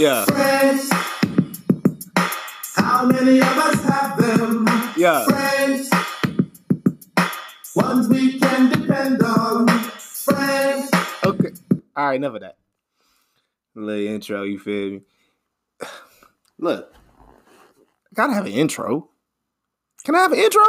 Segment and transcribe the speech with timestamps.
[0.00, 0.24] Yeah.
[0.24, 0.88] Friends.
[2.74, 4.66] How many of us have them?
[4.96, 5.26] Yeah.
[5.26, 5.90] Friends.
[7.76, 9.68] Ones we can depend on.
[9.68, 10.90] Friends.
[11.22, 11.50] Okay.
[11.94, 12.56] All right, enough of that.
[13.74, 15.00] Little intro, you feel me?
[16.58, 19.10] Look, I gotta have an intro.
[20.04, 20.62] Can I have an intro?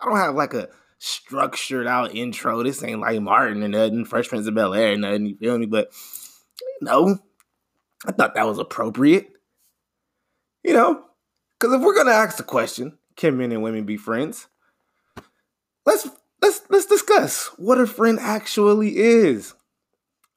[0.00, 2.62] I don't have like a structured out intro.
[2.62, 5.58] This ain't like Martin or nothing, Fresh Prince of Bel Air or nothing, you feel
[5.58, 5.66] me?
[5.66, 5.92] But
[6.80, 7.18] no,
[8.06, 9.30] I thought that was appropriate.
[10.62, 11.04] You know,
[11.58, 14.46] because if we're gonna ask the question, can men and women be friends?
[15.86, 16.08] Let's
[16.42, 19.54] let's let's discuss what a friend actually is.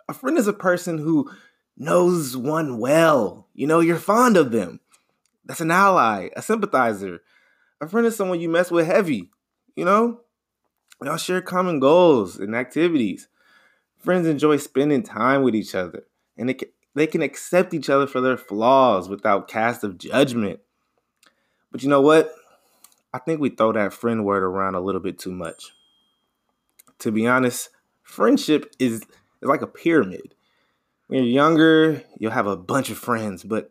[0.10, 1.30] A friend is a person who
[1.78, 3.48] knows one well.
[3.54, 4.80] You know, you're fond of them.
[5.46, 7.22] That's an ally, a sympathizer.
[7.82, 9.30] A friend is someone you mess with heavy.
[9.76, 10.22] You know,
[11.02, 13.28] y'all share common goals and activities.
[13.98, 16.04] Friends enjoy spending time with each other,
[16.38, 20.60] and it they can accept each other for their flaws without cast of judgment.
[21.72, 22.34] But you know what?
[23.14, 25.72] I think we throw that friend word around a little bit too much.
[27.00, 27.70] To be honest,
[28.04, 29.04] friendship is, is
[29.42, 30.36] like a pyramid.
[31.08, 33.70] When you're younger, you'll have a bunch of friends, but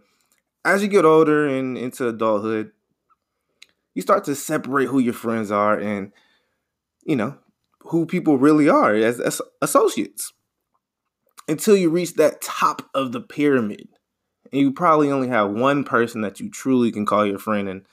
[0.64, 2.72] as you get older and into adulthood,
[3.94, 6.12] you start to separate who your friends are and,
[7.04, 7.36] you know,
[7.80, 10.32] who people really are as, as associates
[11.48, 13.88] until you reach that top of the pyramid.
[14.52, 17.86] And you probably only have one person that you truly can call your friend, and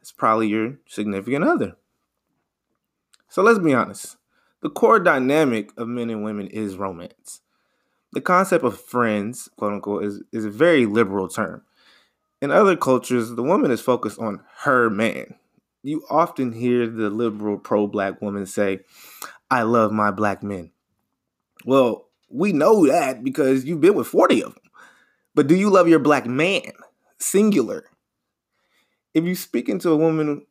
[0.00, 1.76] it's probably your significant other.
[3.28, 4.16] So let's be honest
[4.64, 7.42] the core dynamic of men and women is romance.
[8.12, 11.62] The concept of friends, quote unquote, is, is a very liberal term.
[12.40, 15.34] In other cultures, the woman is focused on her man.
[15.82, 18.80] You often hear the liberal pro black woman say,
[19.50, 20.70] I love my black men.
[21.66, 24.62] Well, we know that because you've been with 40 of them.
[25.36, 26.72] But do you love your black man?
[27.18, 27.84] Singular.
[29.14, 30.44] If you speak into a woman,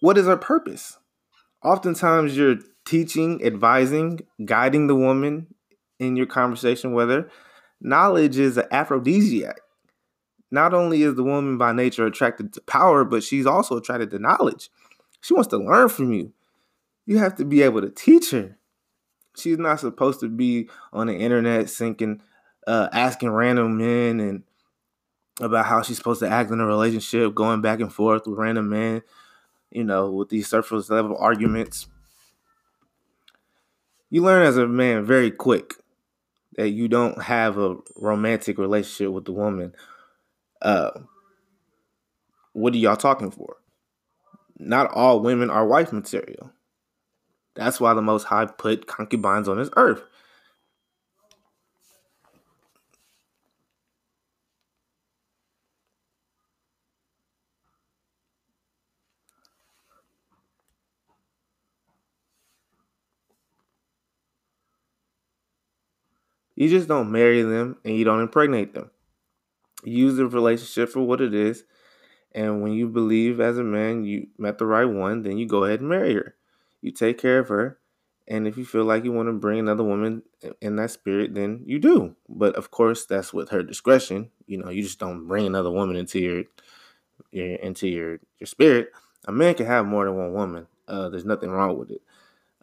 [0.00, 0.98] what is her purpose?
[1.62, 5.54] Oftentimes you're teaching, advising, guiding the woman
[6.00, 7.30] in your conversation with her.
[7.80, 9.60] Knowledge is an aphrodisiac.
[10.50, 14.18] Not only is the woman by nature attracted to power, but she's also attracted to
[14.18, 14.68] knowledge.
[15.20, 16.32] She wants to learn from you.
[17.06, 18.57] You have to be able to teach her.
[19.38, 22.20] She's not supposed to be on the internet sinking,
[22.66, 24.42] uh, asking random men and
[25.40, 28.68] about how she's supposed to act in a relationship, going back and forth with random
[28.68, 29.02] men
[29.70, 31.86] you know, with these surface level arguments.
[34.10, 35.74] You learn as a man very quick
[36.56, 39.74] that you don't have a romantic relationship with the woman.
[40.62, 40.90] Uh,
[42.52, 43.56] what are y'all talking for?
[44.58, 46.50] Not all women are wife material.
[47.58, 50.04] That's why the Most High put concubines on this earth.
[66.54, 68.92] You just don't marry them and you don't impregnate them.
[69.82, 71.64] You use the relationship for what it is.
[72.30, 75.64] And when you believe as a man you met the right one, then you go
[75.64, 76.36] ahead and marry her.
[76.80, 77.78] You take care of her.
[78.26, 80.22] And if you feel like you want to bring another woman
[80.60, 82.14] in that spirit, then you do.
[82.28, 84.30] But of course, that's with her discretion.
[84.46, 86.44] You know, you just don't bring another woman into your,
[87.32, 88.90] your into your your spirit.
[89.26, 90.66] A man can have more than one woman.
[90.86, 92.02] Uh, there's nothing wrong with it.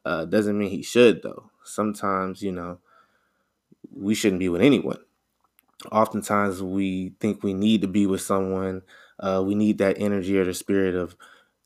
[0.06, 1.50] Uh, doesn't mean he should though.
[1.64, 2.80] Sometimes, you know,
[3.92, 5.00] we shouldn't be with anyone.
[5.92, 8.84] Oftentimes, we think we need to be with someone.
[9.20, 11.16] Uh, we need that energy or the spirit of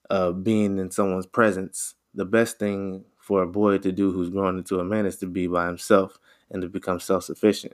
[0.09, 1.95] uh, being in someone's presence.
[2.13, 5.27] The best thing for a boy to do who's grown into a man is to
[5.27, 6.17] be by himself
[6.51, 7.73] and to become self sufficient.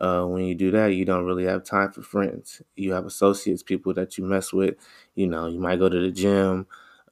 [0.00, 2.62] Uh, when you do that, you don't really have time for friends.
[2.76, 4.76] You have associates, people that you mess with.
[5.14, 6.66] You know, you might go to the gym,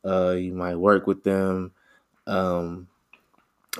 [0.05, 1.73] uh, you might work with them.
[2.27, 2.89] Um,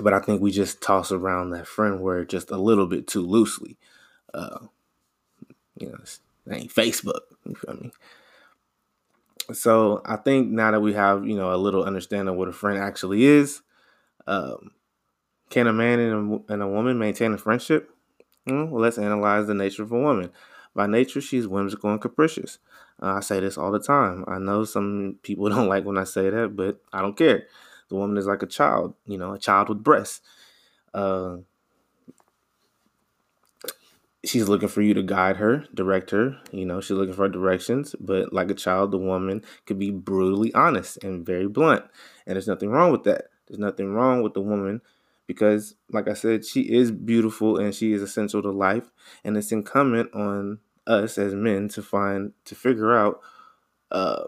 [0.01, 3.21] but I think we just toss around that friend word just a little bit too
[3.25, 3.77] loosely.
[4.33, 4.67] Uh,
[5.79, 6.19] you know, it
[6.51, 7.21] ain't Facebook.
[7.45, 7.91] You feel me?
[9.53, 12.53] So I think now that we have you know a little understanding of what a
[12.53, 13.61] friend actually is,
[14.27, 14.71] um,
[15.49, 17.89] can a man and a, and a woman maintain a friendship?
[18.47, 20.31] Mm, well, let's analyze the nature of a woman.
[20.75, 22.59] By nature, she's whimsical and capricious.
[23.01, 24.25] Uh, I say this all the time.
[24.27, 27.47] I know some people don't like when I say that, but I don't care.
[27.89, 30.21] The woman is like a child, you know, a child with breasts.
[30.93, 31.37] Uh,
[34.25, 36.37] she's looking for you to guide her, direct her.
[36.51, 37.95] You know, she's looking for directions.
[37.99, 41.85] But like a child, the woman could be brutally honest and very blunt.
[42.25, 43.25] And there's nothing wrong with that.
[43.47, 44.81] There's nothing wrong with the woman
[45.25, 48.89] because, like I said, she is beautiful and she is essential to life,
[49.23, 53.19] and it's incumbent on us as men to find to figure out
[53.91, 54.23] uh,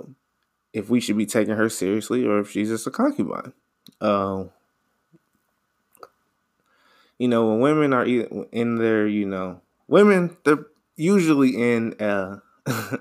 [0.73, 3.53] if we should be taking her seriously or if she's just a concubine.
[3.99, 4.45] Uh,
[7.17, 9.61] you know, when women are in their, you know,
[9.91, 10.65] women they're
[10.95, 12.37] usually in uh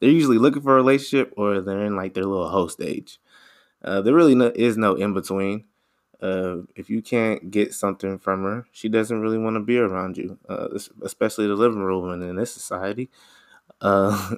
[0.00, 3.18] they're usually looking for a relationship or they're in like their little host stage.
[3.82, 5.64] Uh, there really no, is no in between.
[6.22, 10.16] Uh, if you can't get something from her, she doesn't really want to be around
[10.16, 10.68] you, uh,
[11.02, 13.10] especially the living room and in this society.
[13.80, 14.36] Uh,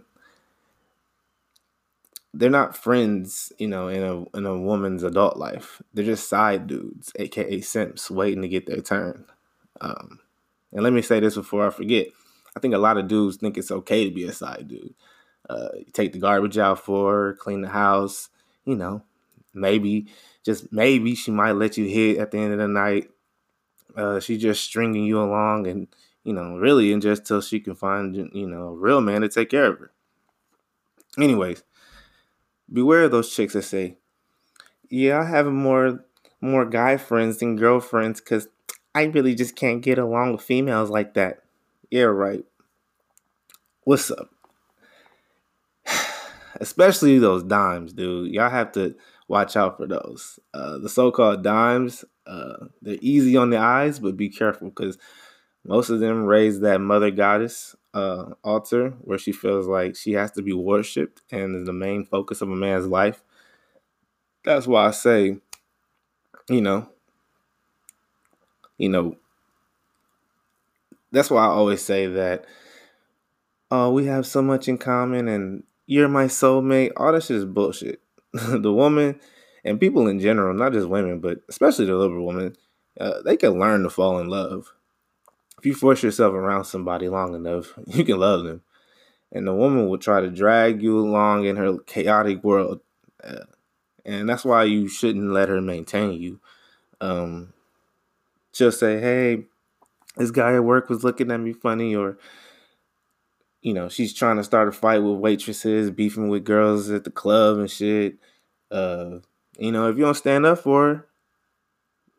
[2.34, 5.80] they're not friends, you know, in a in a woman's adult life.
[5.94, 9.26] They're just side dudes, aka simps, waiting to get their turn.
[9.80, 10.20] Um,
[10.76, 12.08] and let me say this before I forget.
[12.54, 14.94] I think a lot of dudes think it's okay to be a side dude.
[15.48, 18.28] Uh, take the garbage out for her, clean the house,
[18.66, 19.02] you know,
[19.54, 20.06] maybe
[20.44, 23.08] just maybe she might let you hit at the end of the night.
[23.96, 25.88] Uh, she's just stringing you along and
[26.24, 29.30] you know really and just till she can find you know a real man to
[29.30, 29.92] take care of her.
[31.18, 31.62] Anyways,
[32.70, 33.96] beware of those chicks that say,
[34.90, 36.04] "Yeah, I have more
[36.42, 38.48] more guy friends than girlfriends because
[38.96, 41.42] I really just can't get along with females like that."
[41.90, 42.44] Yeah, right.
[43.84, 44.30] What's up?
[46.60, 48.32] Especially those dimes, dude.
[48.32, 48.94] Y'all have to
[49.28, 50.40] watch out for those.
[50.54, 54.98] Uh, the so-called dimes, uh, they're easy on the eyes, but be careful because
[55.64, 60.30] most of them raise that mother goddess uh, altar where she feels like she has
[60.32, 63.22] to be worshipped and is the main focus of a man's life.
[64.44, 65.38] That's why I say,
[66.48, 66.88] you know,
[68.78, 69.16] you know,
[71.12, 72.44] that's why I always say that.
[73.70, 76.92] Oh, we have so much in common, and you're my soulmate.
[76.96, 78.00] All that shit is bullshit.
[78.32, 79.18] the woman
[79.64, 82.54] and people in general, not just women, but especially the liberal woman,
[83.00, 84.72] uh, they can learn to fall in love.
[85.58, 88.62] If you force yourself around somebody long enough, you can love them.
[89.32, 92.80] And the woman will try to drag you along in her chaotic world.
[93.22, 93.44] Uh,
[94.04, 96.40] and that's why you shouldn't let her maintain you.
[97.00, 97.52] Um,
[98.56, 99.44] she'll say, hey,
[100.16, 102.16] this guy at work was looking at me funny, or
[103.60, 107.10] you know, she's trying to start a fight with waitresses, beefing with girls at the
[107.10, 108.16] club and shit.
[108.70, 109.18] Uh,
[109.58, 111.06] you know, if you don't stand up for her,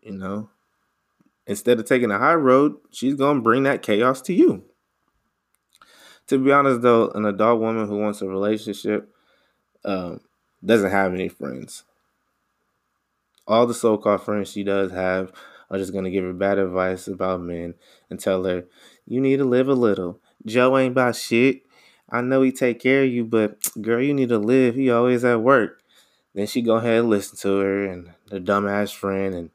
[0.01, 0.50] you know,
[1.48, 4.63] instead of taking the high road, she's gonna bring that chaos to you.
[6.28, 9.10] To be honest, though, an adult woman who wants a relationship
[9.86, 10.19] um,
[10.63, 11.84] doesn't have any friends.
[13.48, 15.31] All the so-called friends she does have
[15.69, 17.75] are just gonna give her bad advice about men
[18.09, 18.65] and tell her,
[19.05, 21.63] "You need to live a little." Joe ain't about shit.
[22.09, 24.75] I know he take care of you, but girl, you need to live.
[24.75, 25.81] He always at work.
[26.33, 29.49] Then she go ahead and listen to her and the dumbass friend and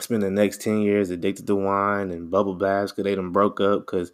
[0.00, 3.60] spend the next 10 years addicted to wine and bubble baths because they done broke
[3.60, 4.12] up because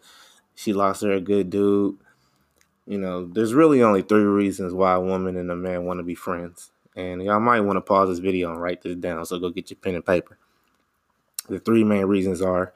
[0.55, 1.97] she lost her a good dude.
[2.85, 6.03] You know, there's really only three reasons why a woman and a man want to
[6.03, 6.71] be friends.
[6.95, 9.25] And y'all might want to pause this video and write this down.
[9.25, 10.37] So go get your pen and paper.
[11.47, 12.73] The three main reasons are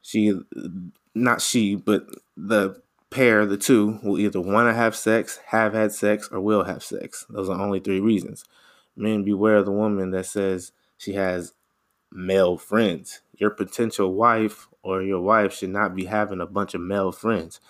[0.00, 0.34] she
[1.14, 2.06] not she, but
[2.36, 2.80] the
[3.10, 6.82] pair, the two, will either want to have sex, have had sex, or will have
[6.82, 7.26] sex.
[7.28, 8.44] Those are only three reasons.
[8.96, 11.52] Men, beware of the woman that says she has
[12.10, 13.20] male friends.
[13.36, 17.60] Your potential wife or your wife should not be having a bunch of male friends.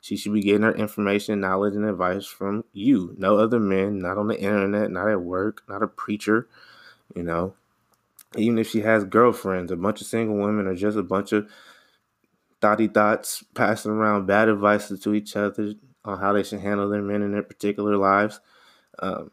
[0.00, 3.14] She should be getting her information, knowledge, and advice from you.
[3.18, 6.46] No other men, not on the internet, not at work, not a preacher,
[7.14, 7.54] you know.
[8.36, 11.48] Even if she has girlfriends, a bunch of single women are just a bunch of
[12.60, 17.02] thoughty thoughts, passing around bad advice to each other on how they should handle their
[17.02, 18.40] men in their particular lives.
[18.98, 19.30] Um,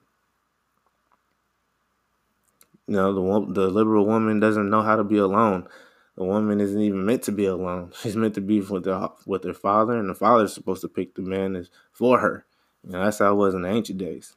[2.88, 5.68] you know, the the liberal woman doesn't know how to be alone.
[6.16, 7.92] The woman isn't even meant to be alone.
[8.02, 10.88] She's meant to be with her with her father, and the father is supposed to
[10.88, 12.46] pick the man for her.
[12.84, 14.36] You know, that's how it was in the ancient days.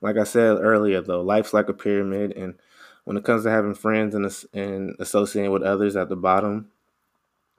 [0.00, 2.54] Like I said earlier, though, life's like a pyramid, and
[3.04, 6.70] when it comes to having friends and, and associating with others at the bottom,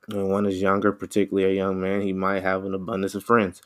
[0.07, 3.61] when one is younger, particularly a young man, he might have an abundance of friends,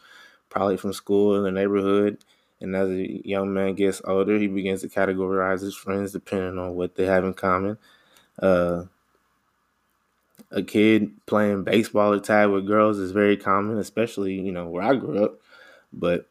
[0.50, 2.18] probably from school in the neighborhood.
[2.62, 6.76] And as a young man gets older, he begins to categorize his friends depending on
[6.76, 7.78] what they have in common.
[8.42, 8.84] Uh,
[10.52, 14.84] a kid playing baseball or tag with girls is very common, especially you know where
[14.84, 15.40] I grew up.
[15.94, 16.28] But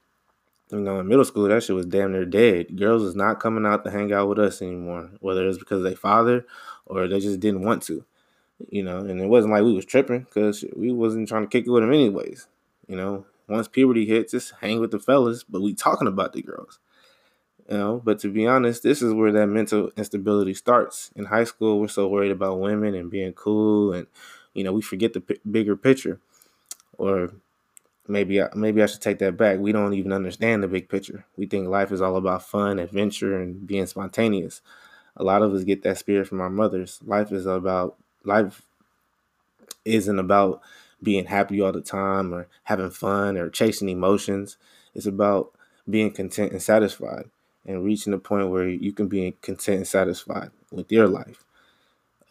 [0.71, 2.77] you know, in middle school, that shit was damn near dead.
[2.77, 5.95] Girls was not coming out to hang out with us anymore, whether it's because they
[5.95, 6.47] father
[6.87, 8.05] or they just didn't want to
[8.71, 11.67] you know, and it wasn't like we was tripping because we wasn't trying to kick
[11.67, 12.49] it with them anyways.
[12.87, 16.43] You know, once puberty hits, just hang with the fellas, but we talking about the
[16.43, 16.79] girls.
[17.71, 21.11] You know, but to be honest, this is where that mental instability starts.
[21.15, 24.07] In high school, we're so worried about women and being cool, and
[24.55, 26.21] you know, we forget the p- bigger picture.
[26.97, 27.33] Or
[28.09, 29.59] maybe I, maybe I should take that back.
[29.59, 31.25] We don't even understand the big picture.
[31.37, 34.63] We think life is all about fun, adventure, and being spontaneous.
[35.17, 37.01] A lot of us get that spirit from our mothers.
[37.05, 38.63] Life is about life
[39.85, 40.61] isn't about
[41.03, 44.57] being happy all the time or having fun or chasing emotions.
[44.95, 45.53] It's about
[45.89, 47.31] being content and satisfied
[47.67, 51.45] and reaching the point where you can be content and satisfied with your life.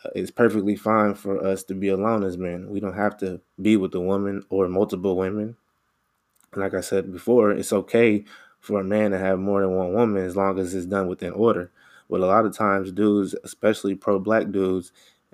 [0.04, 2.70] Uh, it's perfectly fine for us to be alone as men.
[2.70, 5.58] We don't have to be with a woman or multiple women.
[6.56, 8.26] Like I said before, it's okay
[8.60, 11.32] for a man to have more than one woman as long as it's done within
[11.34, 11.72] order.
[12.10, 14.92] But a lot of times, dudes, especially pro black dudes,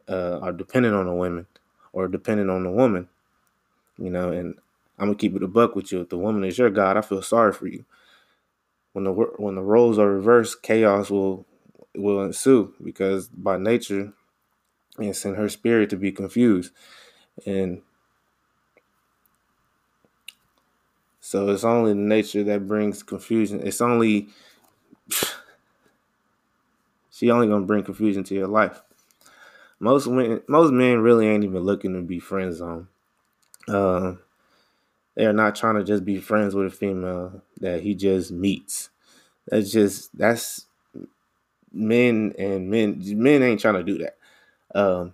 [0.08, 1.48] uh, are dependent on the women
[1.94, 3.08] or dependent on the woman.
[3.98, 4.56] You know, and
[4.98, 6.02] I'm gonna keep it a buck with you.
[6.02, 7.86] If the woman is your God, I feel sorry for you.
[8.94, 11.46] When the when the roles are reversed, chaos will
[11.96, 14.14] will ensue because by nature,
[15.00, 16.72] it's in her spirit to be confused,
[17.46, 17.82] and
[21.26, 23.66] so it's only nature that brings confusion.
[23.66, 24.28] It's only
[27.12, 28.82] she only gonna bring confusion to your life.
[29.80, 32.90] Most men, most men really ain't even looking to be friend zone.
[33.70, 34.16] Uh,
[35.16, 38.90] they're not trying to just be friends with a female that he just meets.
[39.48, 40.66] That's just that's
[41.72, 44.18] men and men men ain't trying to do that.
[44.76, 45.14] Um,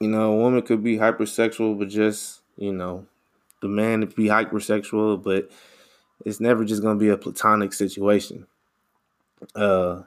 [0.00, 3.06] you know, a woman could be hypersexual, but just you know,
[3.60, 5.50] the man to be hypersexual, but
[6.24, 8.46] it's never just gonna be a platonic situation.
[9.54, 10.02] Uh,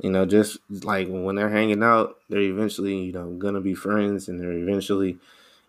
[0.00, 4.28] you know, just like when they're hanging out, they're eventually, you know, gonna be friends
[4.28, 5.18] and they're eventually,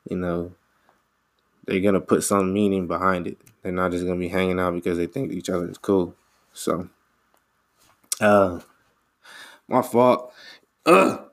[0.10, 0.52] you know,
[1.66, 3.38] they're gonna put some meaning behind it.
[3.62, 6.16] They're not just gonna be hanging out because they think each other is cool.
[6.54, 6.90] So
[8.20, 8.60] uh
[9.68, 10.34] my fault.
[10.86, 11.22] Ugh.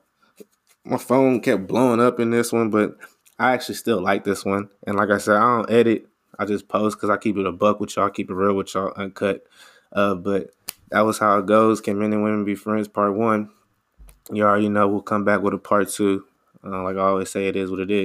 [0.85, 2.97] My phone kept blowing up in this one, but
[3.43, 4.69] I actually still like this one.
[4.87, 6.07] And like I said, I don't edit.
[6.39, 8.73] I just post because I keep it a buck with y'all, keep it real with
[8.73, 9.45] y'all, uncut.
[9.93, 10.51] Uh, but
[10.91, 11.81] that was how it goes.
[11.81, 12.87] Can men and women be friends?
[12.87, 13.51] Part one.
[14.31, 16.25] You already know we'll come back with a part two.
[16.65, 18.01] Uh, like I always say, it is what it is.